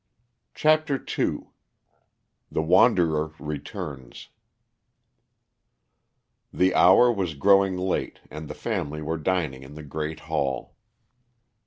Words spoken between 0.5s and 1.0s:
CHAPTER